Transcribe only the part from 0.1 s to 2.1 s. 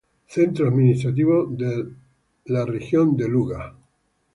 Centro administrativo del